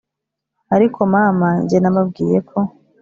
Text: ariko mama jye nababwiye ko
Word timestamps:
ariko 0.75 0.99
mama 1.13 1.49
jye 1.67 1.77
nababwiye 1.81 2.37
ko 2.49 2.59